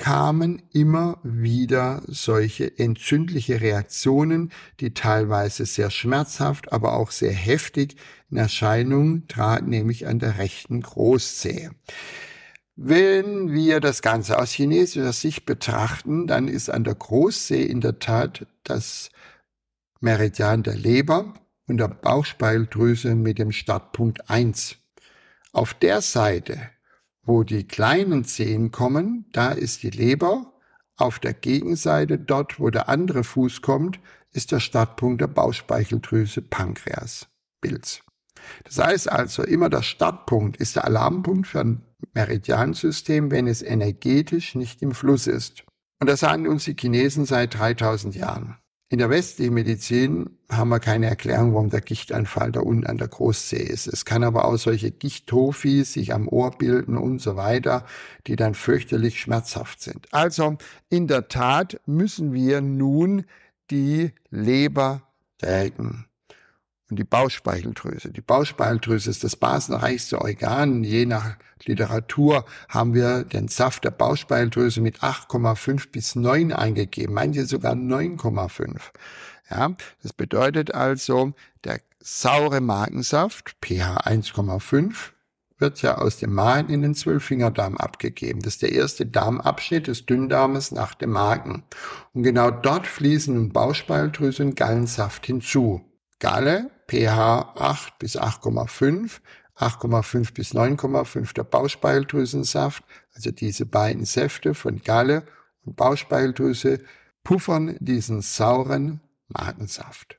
kamen 0.00 0.62
immer 0.72 1.18
wieder 1.22 2.00
solche 2.06 2.78
entzündliche 2.78 3.60
Reaktionen, 3.60 4.50
die 4.80 4.94
teilweise 4.94 5.66
sehr 5.66 5.90
schmerzhaft, 5.90 6.72
aber 6.72 6.94
auch 6.94 7.10
sehr 7.10 7.34
heftig 7.34 7.96
in 8.30 8.38
Erscheinung 8.38 9.28
traten, 9.28 9.68
nämlich 9.68 10.06
an 10.06 10.18
der 10.18 10.38
rechten 10.38 10.80
Großzehe. 10.80 11.72
Wenn 12.76 13.52
wir 13.52 13.80
das 13.80 14.00
Ganze 14.00 14.38
aus 14.38 14.52
chinesischer 14.52 15.12
Sicht 15.12 15.44
betrachten, 15.44 16.26
dann 16.26 16.48
ist 16.48 16.70
an 16.70 16.84
der 16.84 16.94
Großzehe 16.94 17.66
in 17.66 17.82
der 17.82 17.98
Tat 17.98 18.46
das 18.64 19.10
Meridian 20.00 20.62
der 20.62 20.76
Leber 20.76 21.34
und 21.66 21.76
der 21.76 21.88
Bauchspeicheldrüse 21.88 23.14
mit 23.14 23.38
dem 23.38 23.52
Startpunkt 23.52 24.30
1. 24.30 24.76
Auf 25.52 25.74
der 25.74 26.00
Seite, 26.00 26.70
wo 27.30 27.44
die 27.44 27.62
kleinen 27.62 28.24
Zehen 28.24 28.72
kommen, 28.72 29.24
da 29.32 29.52
ist 29.52 29.84
die 29.84 29.90
Leber. 29.90 30.52
Auf 30.96 31.20
der 31.20 31.32
Gegenseite, 31.32 32.18
dort 32.18 32.58
wo 32.58 32.70
der 32.70 32.88
andere 32.88 33.22
Fuß 33.22 33.62
kommt, 33.62 34.00
ist 34.32 34.50
der 34.50 34.58
Startpunkt 34.58 35.20
der 35.20 35.28
Bauchspeicheldrüse 35.28 36.42
Pankreas, 36.42 37.28
Pilz. 37.60 38.00
Das 38.64 38.78
heißt 38.78 39.12
also, 39.12 39.44
immer 39.44 39.70
der 39.70 39.82
Startpunkt 39.82 40.56
ist 40.56 40.74
der 40.74 40.86
Alarmpunkt 40.86 41.46
für 41.46 41.60
ein 41.60 41.82
Meridiansystem, 42.14 43.30
wenn 43.30 43.46
es 43.46 43.62
energetisch 43.62 44.56
nicht 44.56 44.82
im 44.82 44.90
Fluss 44.90 45.28
ist. 45.28 45.62
Und 46.00 46.10
das 46.10 46.20
sagen 46.20 46.48
uns 46.48 46.64
die 46.64 46.74
Chinesen 46.74 47.26
seit 47.26 47.56
3000 47.56 48.16
Jahren. 48.16 48.56
In 48.92 48.98
der 48.98 49.08
westlichen 49.08 49.54
Medizin 49.54 50.30
haben 50.50 50.70
wir 50.70 50.80
keine 50.80 51.06
Erklärung, 51.06 51.54
warum 51.54 51.70
der 51.70 51.80
Gichtanfall 51.80 52.50
da 52.50 52.58
unten 52.58 52.88
an 52.88 52.98
der 52.98 53.06
Großzehe 53.06 53.62
ist. 53.62 53.86
Es 53.86 54.04
kann 54.04 54.24
aber 54.24 54.44
auch 54.44 54.56
solche 54.56 54.90
Gichttofis 54.90 55.92
sich 55.92 56.12
am 56.12 56.26
Ohr 56.26 56.50
bilden 56.50 56.98
und 56.98 57.20
so 57.20 57.36
weiter, 57.36 57.86
die 58.26 58.34
dann 58.34 58.54
fürchterlich 58.54 59.20
schmerzhaft 59.20 59.80
sind. 59.80 60.12
Also 60.12 60.58
in 60.88 61.06
der 61.06 61.28
Tat 61.28 61.80
müssen 61.86 62.32
wir 62.32 62.60
nun 62.62 63.26
die 63.70 64.10
Leber 64.28 65.02
stärken 65.36 66.09
und 66.90 66.98
die 66.98 67.04
Bauchspeicheldrüse. 67.04 68.10
Die 68.10 68.20
Bauchspeicheldrüse 68.20 69.10
ist 69.10 69.22
das 69.24 69.36
basenreichste 69.36 70.20
Organ. 70.20 70.82
Je 70.82 71.06
nach 71.06 71.36
Literatur 71.64 72.44
haben 72.68 72.94
wir 72.94 73.24
den 73.24 73.48
Saft 73.48 73.84
der 73.84 73.92
Bauchspeicheldrüse 73.92 74.80
mit 74.80 75.00
8,5 75.00 75.90
bis 75.90 76.16
9 76.16 76.52
eingegeben, 76.52 77.14
manche 77.14 77.46
sogar 77.46 77.74
9,5. 77.74 78.78
Ja, 79.50 79.74
das 80.02 80.12
bedeutet 80.12 80.74
also, 80.74 81.32
der 81.64 81.80
saure 82.00 82.60
Magensaft, 82.60 83.56
pH 83.62 83.98
1,5, 84.06 85.12
wird 85.58 85.82
ja 85.82 85.98
aus 85.98 86.16
dem 86.16 86.32
Magen 86.32 86.72
in 86.72 86.82
den 86.82 86.94
Zwölffingerdarm 86.94 87.76
abgegeben. 87.76 88.40
Das 88.40 88.54
ist 88.54 88.62
der 88.62 88.72
erste 88.72 89.06
Darmabschnitt 89.06 89.86
des 89.88 90.06
Dünndarmes 90.06 90.72
nach 90.72 90.94
dem 90.94 91.10
Magen. 91.10 91.64
Und 92.14 92.22
genau 92.22 92.50
dort 92.50 92.86
fließen 92.86 93.36
in 93.36 93.52
Bauchspeicheldrüse 93.52 94.42
und 94.42 94.56
Gallensaft 94.56 95.26
hinzu. 95.26 95.84
Galle 96.18 96.70
pH 96.90 97.54
8 97.56 97.98
bis 98.00 98.18
8,5, 98.18 99.20
8,5 99.56 100.34
bis 100.34 100.54
9,5 100.54 101.34
der 101.34 101.44
Bauchspeicheldrüsensaft, 101.44 102.82
also 103.14 103.30
diese 103.30 103.64
beiden 103.64 104.04
Säfte 104.04 104.54
von 104.54 104.82
Galle 104.82 105.22
und 105.64 105.76
Bauchspeicheldrüse, 105.76 106.80
puffern 107.22 107.76
diesen 107.78 108.22
sauren 108.22 109.00
Magensaft. 109.28 110.18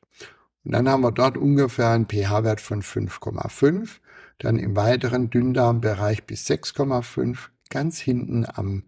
Und 0.63 0.71
dann 0.73 0.87
haben 0.87 1.01
wir 1.01 1.11
dort 1.11 1.37
ungefähr 1.37 1.89
einen 1.89 2.07
pH-Wert 2.07 2.61
von 2.61 2.81
5,5, 2.81 3.97
dann 4.37 4.57
im 4.57 4.75
weiteren 4.75 5.29
Dünndarmbereich 5.29 6.25
bis 6.25 6.47
6,5, 6.47 7.49
ganz 7.69 7.99
hinten 7.99 8.45
am 8.45 8.83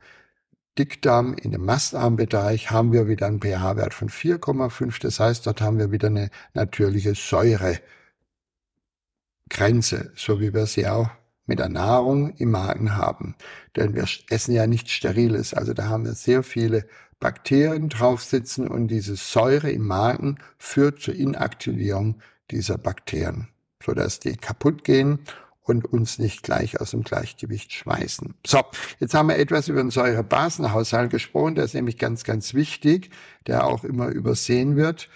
Dickdarm 0.78 1.36
in 1.36 1.52
dem 1.52 1.66
Mastarmbereich 1.66 2.72
haben 2.72 2.94
wir 2.94 3.08
wieder 3.08 3.28
einen 3.28 3.42
pH-Wert 3.42 3.94
von 3.94 4.10
4,5. 4.10 5.02
Das 5.02 5.20
heißt, 5.20 5.46
dort 5.46 5.62
haben 5.62 5.78
wir 5.78 5.92
wieder 5.92 6.08
eine 6.08 6.30
natürliche 6.54 7.14
Säuregrenze, 7.16 7.84
so 10.16 10.40
wie 10.40 10.54
wir 10.54 10.66
sie 10.66 10.88
auch 10.88 11.10
mit 11.46 11.60
der 11.60 11.70
Nahrung 11.70 12.36
im 12.38 12.52
Magen 12.52 12.96
haben. 12.96 13.36
Denn 13.76 13.94
wir 13.94 14.06
essen 14.30 14.54
ja 14.54 14.66
nichts 14.66 14.92
Steriles. 14.92 15.54
Also 15.54 15.74
da 15.74 15.90
haben 15.90 16.06
wir 16.06 16.14
sehr 16.14 16.42
viele 16.42 16.88
Bakterien 17.20 17.90
drauf 17.90 18.24
sitzen 18.24 18.68
und 18.68 18.88
diese 18.88 19.16
Säure 19.16 19.70
im 19.70 19.86
Magen 19.86 20.40
führt 20.58 21.02
zur 21.02 21.16
Inaktivierung 21.16 22.22
dieser 22.52 22.78
Bakterien, 22.78 23.50
sodass 23.82 24.20
die 24.20 24.36
kaputt 24.36 24.84
gehen 24.84 25.20
und 25.64 25.86
uns 25.86 26.20
nicht 26.20 26.44
gleich 26.44 26.80
aus 26.80 26.92
dem 26.92 27.04
Gleichgewicht 27.04 27.72
schmeißen. 27.74 28.36
So, 28.46 28.62
jetzt 29.00 29.14
haben 29.14 29.30
wir 29.30 29.38
etwas 29.38 29.68
über 29.70 29.82
den 29.82 29.92
Säurebasenhaushalt 29.92 31.10
gesprochen, 31.10 31.56
der 31.56 31.66
ist 31.66 31.74
nämlich 31.74 31.98
ganz, 31.98 32.24
ganz 32.24 32.54
wichtig, 32.54 33.10
der 33.48 33.66
auch 33.66 33.84
immer 33.84 34.10
übersehen 34.10 34.76
wird, 34.76 35.10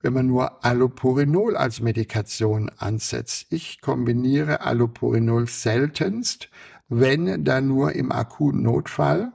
wenn 0.00 0.12
man 0.12 0.26
nur 0.26 0.64
Allopurinol 0.64 1.56
als 1.56 1.80
Medikation 1.80 2.70
ansetzt. 2.76 3.46
Ich 3.48 3.80
kombiniere 3.80 4.60
Allopurinol 4.60 5.48
seltenst, 5.48 6.50
wenn 6.88 7.44
dann 7.44 7.66
nur 7.66 7.92
im 7.92 8.12
akuten 8.12 8.62
Notfall 8.62 9.32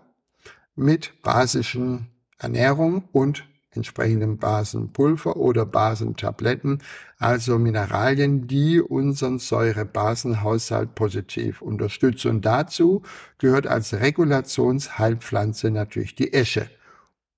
mit 0.76 1.22
basischen 1.24 2.12
Ernährung 2.38 3.10
und 3.12 3.46
entsprechendem 3.72 4.38
Basenpulver 4.38 5.38
oder 5.38 5.66
Basentabletten, 5.66 6.82
also 7.18 7.60
Mineralien, 7.60 8.48
die 8.48 8.82
unseren 8.82 9.40
Säurebasenhaushalt 9.40 10.96
positiv 10.96 11.62
unterstützen. 11.62 12.30
Und 12.30 12.46
dazu 12.46 13.04
gehört 13.38 13.68
als 13.68 13.94
Regulationsheilpflanze 13.94 15.72
natürlich 15.72 16.16
die 16.16 16.34
Esche. 16.34 16.70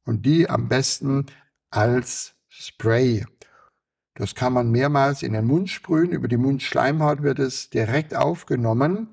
Und 0.05 0.25
die 0.25 0.49
am 0.49 0.67
besten 0.67 1.25
als 1.69 2.33
Spray. 2.47 3.25
Das 4.15 4.35
kann 4.35 4.53
man 4.53 4.71
mehrmals 4.71 5.23
in 5.23 5.33
den 5.33 5.45
Mund 5.45 5.69
sprühen. 5.69 6.11
Über 6.11 6.27
die 6.27 6.37
Mundschleimhaut 6.37 7.23
wird 7.23 7.39
es 7.39 7.69
direkt 7.69 8.15
aufgenommen 8.15 9.09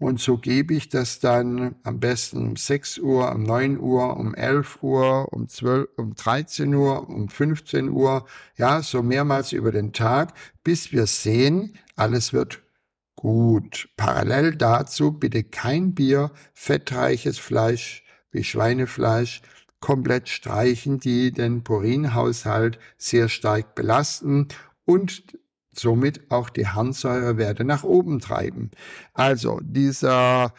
und 0.00 0.18
so 0.18 0.38
gebe 0.38 0.72
ich 0.72 0.88
das 0.88 1.20
dann 1.20 1.74
am 1.82 2.00
besten 2.00 2.38
um 2.38 2.56
6 2.56 2.98
Uhr, 2.98 3.30
um 3.32 3.42
9 3.42 3.78
Uhr, 3.78 4.16
um 4.16 4.34
11 4.34 4.82
Uhr, 4.82 5.30
um 5.30 5.46
12, 5.46 5.88
um 5.98 6.14
13 6.14 6.74
Uhr, 6.74 7.06
um 7.10 7.28
15 7.28 7.90
Uhr, 7.90 8.26
ja, 8.56 8.80
so 8.82 9.02
mehrmals 9.02 9.52
über 9.52 9.72
den 9.72 9.92
Tag, 9.92 10.32
bis 10.64 10.90
wir 10.90 11.04
sehen, 11.04 11.76
alles 11.96 12.32
wird 12.32 12.62
gut. 13.14 13.90
Parallel 13.98 14.56
dazu 14.56 15.12
bitte 15.12 15.44
kein 15.44 15.94
Bier, 15.94 16.30
fettreiches 16.54 17.38
Fleisch 17.38 18.02
wie 18.32 18.42
Schweinefleisch, 18.42 19.42
komplett 19.80 20.30
streichen, 20.30 20.98
die 20.98 21.30
den 21.30 21.62
Purinhaushalt 21.62 22.78
sehr 22.96 23.28
stark 23.28 23.74
belasten 23.74 24.48
und 24.86 25.24
somit 25.80 26.30
auch 26.30 26.50
die 26.50 26.66
Harnsäurewerte 26.66 27.64
nach 27.64 27.82
oben 27.82 28.20
treiben. 28.20 28.70
Also 29.14 29.60
dieser 29.62 30.52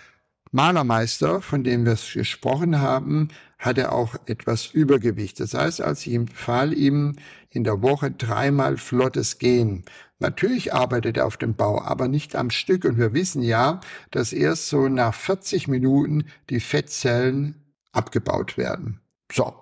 Malermeister, 0.51 1.42
von 1.42 1.63
dem 1.63 1.86
wir 1.86 1.98
gesprochen 2.13 2.82
haben, 2.82 3.30
hatte 3.58 3.92
auch 3.92 4.16
etwas 4.25 4.68
Übergewicht. 4.68 5.40
Das 5.40 5.54
heißt, 5.54 5.82
als 5.82 6.06
ich 6.06 6.13
empfahl 6.13 6.74
ihm 6.74 7.16
in 7.50 7.63
der 7.63 7.82
Woche 7.82 8.12
dreimal 8.12 8.78
flottes 8.78 9.40
Gehen. 9.40 9.86
Natürlich 10.20 10.74
arbeitet 10.74 11.18
er 11.18 11.25
auf 11.25 11.38
dem 11.38 11.56
Bau, 11.56 11.82
aber 11.82 12.08
nicht 12.08 12.36
am 12.36 12.50
Stück. 12.50 12.86
Und 12.86 12.98
wir 12.98 13.13
wissen 13.13 13.42
ja, 13.42 13.80
dass 14.12 14.34
erst 14.34 14.70
so 14.70 14.88
nach 14.88 15.13
40 15.13 15.68
Minuten 15.68 16.25
die 16.50 16.60
Fettzellen 16.60 17.56
abgebaut 17.92 18.58
werden. 18.58 19.00
So, 19.32 19.54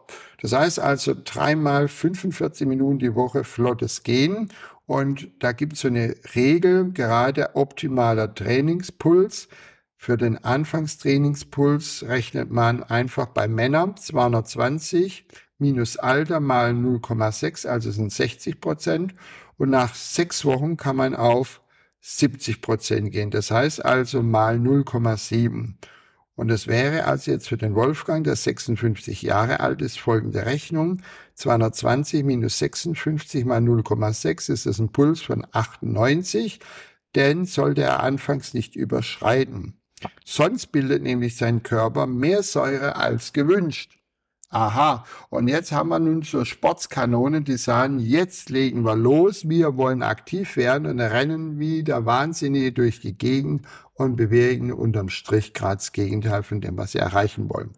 Das 0.41 0.53
heißt 0.53 0.79
also 0.79 1.13
dreimal 1.23 1.87
45 1.87 2.67
Minuten 2.67 2.99
die 2.99 3.15
Woche 3.15 3.43
flottes 3.43 4.03
Gehen. 4.03 4.49
Und 4.89 5.29
da 5.37 5.51
gibt 5.51 5.73
es 5.73 5.81
so 5.81 5.87
eine 5.87 6.15
Regel, 6.33 6.91
gerade 6.93 7.55
optimaler 7.55 8.33
Trainingspuls. 8.33 9.47
Für 9.97 10.17
den 10.17 10.43
Anfangstrainingspuls 10.43 12.05
rechnet 12.07 12.49
man 12.49 12.81
einfach 12.81 13.27
bei 13.27 13.47
Männern 13.47 13.97
220 13.97 15.27
minus 15.59 15.97
Alter 15.97 16.39
mal 16.39 16.71
0,6, 16.71 17.67
also 17.67 17.91
sind 17.91 18.11
60 18.11 18.59
Prozent. 18.59 19.13
Und 19.57 19.69
nach 19.69 19.93
sechs 19.93 20.43
Wochen 20.43 20.75
kann 20.75 20.95
man 20.95 21.15
auf 21.15 21.61
70 22.01 22.59
Prozent 22.59 23.11
gehen. 23.11 23.29
Das 23.29 23.51
heißt 23.51 23.85
also 23.85 24.23
mal 24.23 24.55
0,7. 24.55 25.75
Und 26.39 26.47
das 26.47 26.67
wäre 26.67 27.03
also 27.03 27.31
jetzt 27.31 27.49
für 27.49 27.57
den 27.57 27.75
Wolfgang, 27.75 28.23
der 28.23 28.37
56 28.37 29.23
Jahre 29.23 29.59
alt 29.59 29.81
ist, 29.81 29.99
folgende 29.99 30.45
Rechnung. 30.45 31.01
220 31.33 32.23
minus 32.23 32.59
56 32.59 33.43
mal 33.43 33.59
0,6 33.59 34.49
ist 34.49 34.65
das 34.65 34.79
ein 34.79 34.87
Puls 34.93 35.21
von 35.21 35.45
98. 35.51 36.61
Den 37.13 37.43
sollte 37.43 37.81
er 37.81 38.01
anfangs 38.01 38.53
nicht 38.53 38.77
überschreiten. 38.77 39.81
Sonst 40.23 40.67
bildet 40.67 41.03
nämlich 41.03 41.35
sein 41.35 41.61
Körper 41.61 42.07
mehr 42.07 42.41
Säure 42.41 42.95
als 42.95 43.33
gewünscht. 43.33 43.99
Aha, 44.51 45.05
und 45.29 45.47
jetzt 45.47 45.73
haben 45.73 45.89
wir 45.89 45.99
nun 45.99 46.23
so 46.23 46.43
Sportskanonen, 46.43 47.43
die 47.43 47.57
sagen, 47.57 47.99
jetzt 47.99 48.49
legen 48.49 48.83
wir 48.83 48.95
los, 48.95 49.47
wir 49.47 49.77
wollen 49.77 50.01
aktiv 50.01 50.55
werden 50.55 50.87
und 50.87 50.99
rennen 50.99 51.59
wie 51.59 51.83
der 51.83 52.07
Wahnsinnige 52.07 52.71
durch 52.71 52.99
die 52.99 53.15
Gegend 53.15 53.67
und 53.99 54.15
bewegen 54.15 54.71
unterm 54.71 55.09
Strich 55.09 55.53
gerade 55.53 55.75
das 55.75 55.91
Gegenteil 55.91 56.43
von 56.43 56.61
dem, 56.61 56.77
was 56.77 56.93
sie 56.93 56.99
erreichen 56.99 57.49
wollen. 57.49 57.71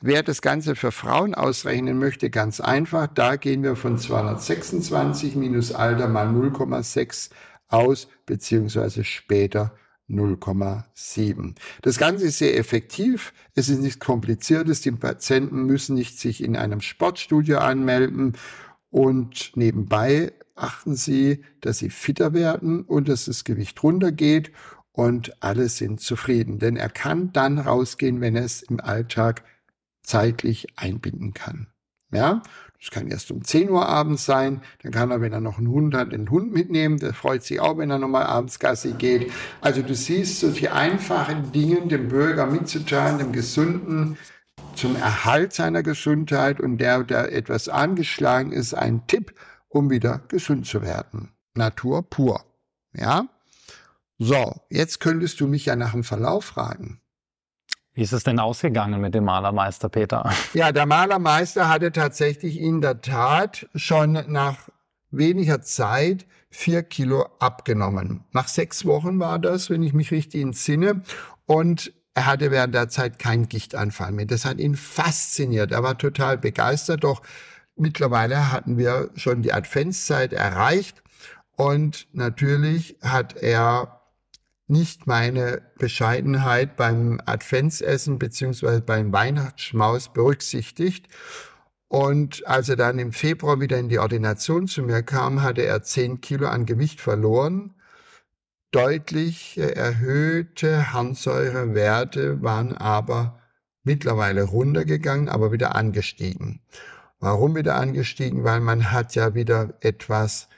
Wer 0.00 0.22
das 0.22 0.40
Ganze 0.40 0.76
für 0.76 0.92
Frauen 0.92 1.34
ausrechnen 1.34 1.98
möchte, 1.98 2.30
ganz 2.30 2.60
einfach, 2.60 3.08
da 3.08 3.34
gehen 3.36 3.64
wir 3.64 3.74
von 3.74 3.98
226 3.98 5.34
minus 5.34 5.72
Alter 5.72 6.06
mal 6.06 6.28
0,6 6.28 7.30
aus, 7.68 8.06
beziehungsweise 8.24 9.02
später 9.02 9.74
0,7. 10.08 11.54
Das 11.82 11.98
Ganze 11.98 12.26
ist 12.26 12.38
sehr 12.38 12.56
effektiv. 12.56 13.32
Es 13.54 13.68
ist 13.68 13.80
nicht 13.80 13.98
kompliziert. 13.98 14.68
Die 14.84 14.90
Patienten 14.92 15.64
müssen 15.64 15.94
nicht 15.96 16.20
sich 16.20 16.44
in 16.44 16.56
einem 16.56 16.82
Sportstudio 16.82 17.58
anmelden. 17.58 18.34
Und 18.90 19.52
nebenbei 19.56 20.32
achten 20.54 20.94
Sie, 20.94 21.42
dass 21.60 21.78
Sie 21.78 21.90
fitter 21.90 22.32
werden 22.32 22.82
und 22.82 23.08
dass 23.08 23.24
das 23.24 23.42
Gewicht 23.42 23.82
runtergeht 23.82 24.52
und 24.94 25.42
alle 25.42 25.68
sind 25.68 26.00
zufrieden. 26.00 26.58
Denn 26.58 26.76
er 26.76 26.88
kann 26.88 27.32
dann 27.32 27.58
rausgehen, 27.58 28.20
wenn 28.20 28.36
er 28.36 28.44
es 28.44 28.62
im 28.62 28.80
Alltag 28.80 29.42
zeitlich 30.02 30.68
einbinden 30.76 31.34
kann. 31.34 31.66
Ja, 32.12 32.42
das 32.78 32.90
kann 32.90 33.08
erst 33.08 33.32
um 33.32 33.42
10 33.42 33.70
Uhr 33.70 33.88
abends 33.88 34.24
sein. 34.24 34.62
Dann 34.82 34.92
kann 34.92 35.10
er, 35.10 35.20
wenn 35.20 35.32
er 35.32 35.40
noch 35.40 35.58
einen 35.58 35.68
Hund 35.68 35.94
hat, 35.96 36.12
den 36.12 36.30
Hund 36.30 36.52
mitnehmen. 36.52 36.98
Der 36.98 37.12
freut 37.12 37.42
sich 37.42 37.58
auch, 37.58 37.76
wenn 37.76 37.90
er 37.90 37.98
nochmal 37.98 38.26
abends 38.26 38.60
Gassi 38.60 38.92
geht. 38.92 39.32
Also 39.60 39.82
du 39.82 39.96
siehst 39.96 40.38
so 40.38 40.52
die 40.52 40.68
einfachen 40.68 41.50
Dinge 41.50 41.88
dem 41.88 42.08
Bürger 42.08 42.46
mitzuteilen, 42.46 43.18
dem 43.18 43.32
Gesunden, 43.32 44.16
zum 44.76 44.96
Erhalt 44.96 45.52
seiner 45.52 45.82
Gesundheit 45.82 46.60
und 46.60 46.78
der, 46.78 47.02
der 47.02 47.32
etwas 47.32 47.68
angeschlagen 47.68 48.52
ist, 48.52 48.74
ein 48.74 49.06
Tipp, 49.06 49.34
um 49.68 49.90
wieder 49.90 50.20
gesund 50.28 50.66
zu 50.66 50.82
werden. 50.82 51.30
Natur 51.54 52.08
pur. 52.08 52.44
Ja? 52.92 53.28
So, 54.18 54.54
jetzt 54.70 55.00
könntest 55.00 55.40
du 55.40 55.46
mich 55.46 55.66
ja 55.66 55.76
nach 55.76 55.92
dem 55.92 56.04
Verlauf 56.04 56.44
fragen. 56.44 57.00
Wie 57.94 58.02
ist 58.02 58.12
es 58.12 58.24
denn 58.24 58.40
ausgegangen 58.40 59.00
mit 59.00 59.14
dem 59.14 59.24
Malermeister 59.24 59.88
Peter? 59.88 60.32
Ja, 60.54 60.72
der 60.72 60.86
Malermeister 60.86 61.68
hatte 61.68 61.92
tatsächlich 61.92 62.60
in 62.60 62.80
der 62.80 63.00
Tat 63.00 63.68
schon 63.74 64.24
nach 64.28 64.68
weniger 65.10 65.62
Zeit 65.62 66.26
vier 66.50 66.82
Kilo 66.82 67.26
abgenommen. 67.38 68.24
Nach 68.32 68.48
sechs 68.48 68.84
Wochen 68.84 69.18
war 69.20 69.38
das, 69.38 69.70
wenn 69.70 69.82
ich 69.82 69.92
mich 69.92 70.10
richtig 70.10 70.42
entsinne. 70.42 71.02
Und 71.46 71.92
er 72.14 72.26
hatte 72.26 72.50
während 72.50 72.74
der 72.74 72.88
Zeit 72.88 73.18
keinen 73.18 73.48
Gichtanfall 73.48 74.12
mehr. 74.12 74.26
Das 74.26 74.44
hat 74.44 74.58
ihn 74.58 74.76
fasziniert. 74.76 75.72
Er 75.72 75.82
war 75.82 75.98
total 75.98 76.38
begeistert. 76.38 77.04
Doch 77.04 77.22
mittlerweile 77.76 78.52
hatten 78.52 78.78
wir 78.78 79.10
schon 79.14 79.42
die 79.42 79.52
Adventszeit 79.52 80.32
erreicht. 80.32 81.02
Und 81.56 82.06
natürlich 82.12 82.96
hat 83.02 83.36
er 83.36 83.93
nicht 84.66 85.06
meine 85.06 85.62
Bescheidenheit 85.78 86.76
beim 86.76 87.20
Adventsessen 87.26 88.18
beziehungsweise 88.18 88.80
beim 88.80 89.12
Weihnachtsschmaus 89.12 90.12
berücksichtigt. 90.12 91.08
Und 91.88 92.46
als 92.46 92.68
er 92.68 92.76
dann 92.76 92.98
im 92.98 93.12
Februar 93.12 93.60
wieder 93.60 93.78
in 93.78 93.88
die 93.88 93.98
Ordination 93.98 94.66
zu 94.66 94.82
mir 94.82 95.02
kam, 95.02 95.42
hatte 95.42 95.62
er 95.62 95.82
zehn 95.82 96.20
Kilo 96.20 96.48
an 96.48 96.66
Gewicht 96.66 97.00
verloren. 97.00 97.74
Deutlich 98.72 99.56
erhöhte 99.58 100.92
Harnsäurewerte 100.92 102.42
waren 102.42 102.76
aber 102.76 103.38
mittlerweile 103.84 104.42
runtergegangen, 104.42 105.28
aber 105.28 105.52
wieder 105.52 105.76
angestiegen. 105.76 106.62
Warum 107.20 107.54
wieder 107.54 107.76
angestiegen? 107.76 108.42
Weil 108.42 108.60
man 108.60 108.90
hat 108.90 109.14
ja 109.14 109.34
wieder 109.34 109.74
etwas 109.80 110.48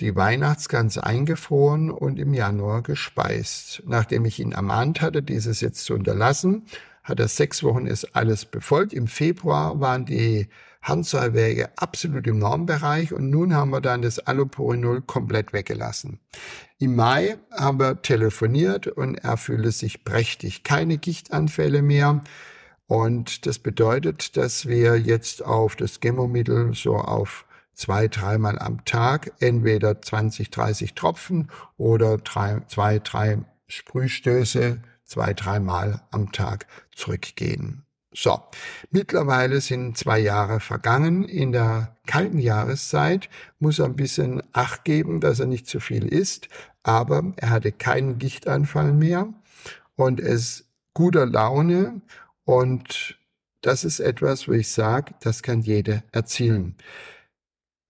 die 0.00 0.14
Weihnachtsgans 0.14 0.98
eingefroren 0.98 1.90
und 1.90 2.18
im 2.18 2.34
Januar 2.34 2.82
gespeist. 2.82 3.82
Nachdem 3.86 4.24
ich 4.24 4.38
ihn 4.38 4.52
ermahnt 4.52 5.00
hatte, 5.00 5.22
dieses 5.22 5.60
jetzt 5.60 5.84
zu 5.84 5.94
unterlassen, 5.94 6.66
hat 7.02 7.20
er 7.20 7.28
sechs 7.28 7.62
Wochen 7.62 7.86
ist 7.86 8.16
alles 8.16 8.44
befolgt. 8.44 8.92
Im 8.92 9.06
Februar 9.06 9.80
waren 9.80 10.04
die 10.04 10.48
Harnsäurewege 10.82 11.70
absolut 11.76 12.26
im 12.26 12.38
Normbereich 12.38 13.12
und 13.12 13.30
nun 13.30 13.54
haben 13.54 13.70
wir 13.70 13.80
dann 13.80 14.02
das 14.02 14.18
Allopurinol 14.18 15.02
komplett 15.02 15.52
weggelassen. 15.52 16.20
Im 16.78 16.94
Mai 16.94 17.38
haben 17.50 17.80
wir 17.80 18.02
telefoniert 18.02 18.86
und 18.86 19.16
er 19.16 19.36
fühlte 19.36 19.72
sich 19.72 20.04
prächtig. 20.04 20.62
Keine 20.62 20.98
Gichtanfälle 20.98 21.82
mehr. 21.82 22.22
Und 22.86 23.46
das 23.46 23.58
bedeutet, 23.58 24.36
dass 24.36 24.66
wir 24.66 24.96
jetzt 24.96 25.44
auf 25.44 25.74
das 25.74 25.98
Gemomittel 26.00 26.72
so 26.74 26.96
auf 26.96 27.45
zwei, 27.76 28.08
dreimal 28.08 28.58
am 28.58 28.84
Tag, 28.84 29.32
entweder 29.38 30.00
20, 30.00 30.50
30 30.50 30.94
Tropfen 30.94 31.50
oder 31.76 32.16
drei, 32.16 32.62
zwei, 32.66 32.98
drei 32.98 33.38
Sprühstöße, 33.68 34.80
zwei, 35.04 35.34
dreimal 35.34 36.00
am 36.10 36.32
Tag 36.32 36.66
zurückgehen. 36.94 37.84
So, 38.12 38.40
mittlerweile 38.90 39.60
sind 39.60 39.98
zwei 39.98 40.18
Jahre 40.18 40.58
vergangen. 40.58 41.24
In 41.24 41.52
der 41.52 41.96
kalten 42.06 42.38
Jahreszeit 42.38 43.28
muss 43.58 43.78
er 43.78 43.84
ein 43.84 43.96
bisschen 43.96 44.42
Acht 44.54 44.84
geben, 44.84 45.20
dass 45.20 45.38
er 45.38 45.46
nicht 45.46 45.66
zu 45.66 45.80
viel 45.80 46.08
isst, 46.08 46.48
aber 46.82 47.34
er 47.36 47.50
hatte 47.50 47.72
keinen 47.72 48.18
Gichtanfall 48.18 48.94
mehr 48.94 49.28
und 49.96 50.18
ist 50.18 50.64
guter 50.94 51.26
Laune 51.26 52.00
und 52.44 53.18
das 53.60 53.84
ist 53.84 54.00
etwas, 54.00 54.48
wo 54.48 54.52
ich 54.52 54.72
sage, 54.72 55.14
das 55.20 55.42
kann 55.42 55.60
jeder 55.60 56.02
erzielen. 56.12 56.76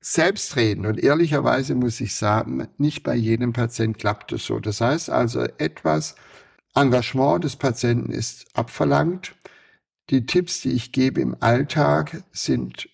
Selbstreden 0.08 0.86
und 0.86 1.02
ehrlicherweise 1.02 1.74
muss 1.74 2.00
ich 2.00 2.14
sagen, 2.14 2.68
nicht 2.78 3.02
bei 3.02 3.16
jedem 3.16 3.52
Patient 3.52 3.98
klappt 3.98 4.30
es 4.30 4.46
so. 4.46 4.60
Das 4.60 4.80
heißt 4.80 5.10
also, 5.10 5.40
etwas 5.58 6.14
Engagement 6.76 7.42
des 7.42 7.56
Patienten 7.56 8.12
ist 8.12 8.46
abverlangt. 8.56 9.34
Die 10.10 10.24
Tipps, 10.24 10.60
die 10.60 10.70
ich 10.70 10.92
gebe 10.92 11.20
im 11.20 11.36
Alltag, 11.40 12.22
sind 12.30 12.88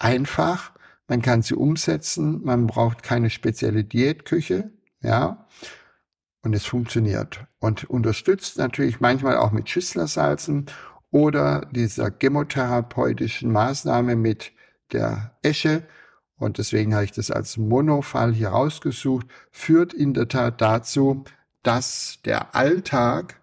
einfach. 0.00 0.72
Man 1.06 1.22
kann 1.22 1.42
sie 1.42 1.54
umsetzen. 1.54 2.42
Man 2.42 2.66
braucht 2.66 3.04
keine 3.04 3.30
spezielle 3.30 3.84
Diätküche. 3.84 4.72
Ja. 5.02 5.46
Und 6.42 6.52
es 6.52 6.66
funktioniert. 6.66 7.46
Und 7.60 7.84
unterstützt 7.84 8.58
natürlich 8.58 8.98
manchmal 8.98 9.36
auch 9.36 9.52
mit 9.52 9.70
Schüsslersalzen 9.70 10.66
oder 11.12 11.68
dieser 11.70 12.10
chemotherapeutischen 12.10 13.52
Maßnahme 13.52 14.16
mit 14.16 14.50
der 14.90 15.38
Esche 15.42 15.84
und 16.38 16.58
deswegen 16.58 16.94
habe 16.94 17.04
ich 17.04 17.12
das 17.12 17.30
als 17.30 17.56
Monofall 17.56 18.32
hier 18.32 18.50
rausgesucht, 18.50 19.26
führt 19.50 19.94
in 19.94 20.14
der 20.14 20.28
Tat 20.28 20.60
dazu, 20.60 21.24
dass 21.62 22.18
der 22.24 22.54
Alltag 22.54 23.40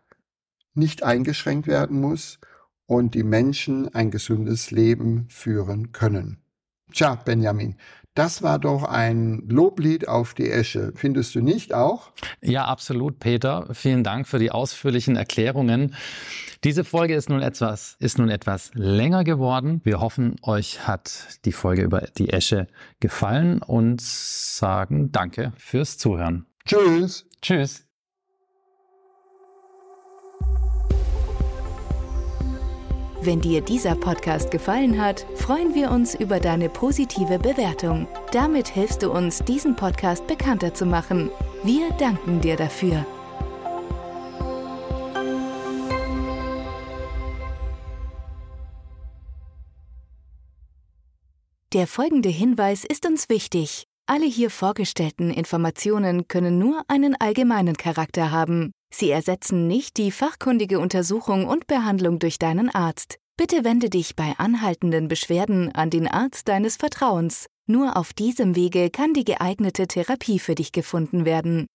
nicht 0.73 1.03
eingeschränkt 1.03 1.67
werden 1.67 1.99
muss 1.99 2.39
und 2.86 3.15
die 3.15 3.23
Menschen 3.23 3.93
ein 3.93 4.12
gesundes 4.12 4.71
Leben 4.71 5.27
führen 5.29 5.91
können. 5.91 6.38
Tja, 6.91 7.15
Benjamin, 7.15 7.75
das 8.15 8.43
war 8.43 8.60
doch 8.60 8.84
ein 8.84 9.43
Loblied 9.47 10.08
auf 10.08 10.34
die 10.34 10.49
Esche. 10.49 10.93
Findest 10.95 11.36
du 11.36 11.41
nicht 11.41 11.73
auch? 11.73 12.12
Ja, 12.41 12.65
absolut, 12.65 13.19
Peter. 13.19 13.67
Vielen 13.73 14.04
Dank 14.04 14.28
für 14.28 14.39
die 14.39 14.52
ausführlichen 14.52 15.15
Erklärungen. 15.15 15.95
Diese 16.63 16.84
Folge 16.84 17.15
ist 17.15 17.30
nun 17.30 17.41
etwas, 17.41 17.97
ist 17.99 18.17
nun 18.17 18.30
etwas 18.30 18.71
länger 18.73 19.23
geworden. 19.23 19.82
Wir 19.84 19.99
hoffen, 19.99 20.36
euch 20.43 20.88
hat 20.88 21.39
die 21.45 21.52
Folge 21.52 21.82
über 21.82 22.02
die 22.17 22.30
Esche 22.30 22.67
gefallen 22.99 23.62
und 23.62 24.02
sagen 24.02 25.12
Danke 25.12 25.54
fürs 25.58 25.97
Zuhören. 25.97 26.45
Tschüss. 27.41 27.92
Wenn 33.25 33.39
dir 33.39 33.62
dieser 33.62 33.95
Podcast 33.95 34.51
gefallen 34.51 35.01
hat, 35.01 35.25
freuen 35.36 35.73
wir 35.73 35.91
uns 35.91 36.13
über 36.13 36.41
deine 36.41 36.67
positive 36.67 37.39
Bewertung. 37.39 38.05
Damit 38.33 38.67
hilfst 38.67 39.01
du 39.01 39.12
uns, 39.12 39.39
diesen 39.39 39.77
Podcast 39.77 40.27
bekannter 40.27 40.73
zu 40.73 40.86
machen. 40.86 41.29
Wir 41.63 41.89
danken 41.91 42.41
dir 42.41 42.57
dafür. 42.57 43.05
Der 51.71 51.88
folgende 51.88 52.27
Hinweis 52.27 52.83
ist 52.83 53.05
uns 53.05 53.29
wichtig. 53.29 53.86
Alle 54.05 54.25
hier 54.25 54.49
vorgestellten 54.49 55.31
Informationen 55.31 56.27
können 56.27 56.59
nur 56.59 56.83
einen 56.89 57.15
allgemeinen 57.17 57.77
Charakter 57.77 58.31
haben. 58.31 58.73
Sie 58.93 59.10
ersetzen 59.10 59.67
nicht 59.67 59.97
die 59.97 60.12
fachkundige 60.12 60.79
Untersuchung 60.79 61.47
und 61.47 61.65
Behandlung 61.65 62.19
durch 62.19 62.38
deinen 62.38 62.69
Arzt. 62.69 63.17
Bitte 63.38 63.63
wende 63.63 63.89
dich 63.89 64.15
bei 64.15 64.36
anhaltenden 64.38 65.08
Beschwerden 65.08 65.73
an 65.73 65.89
den 65.89 66.08
Arzt 66.08 66.47
deines 66.47 66.77
Vertrauens. 66.77 67.47
Nur 67.65 67.97
auf 67.97 68.13
diesem 68.13 68.56
Wege 68.56 68.91
kann 68.91 69.13
die 69.13 69.25
geeignete 69.25 69.88
Therapie 69.88 70.38
für 70.38 70.53
dich 70.53 70.71
gefunden 70.71 71.25
werden. 71.25 71.65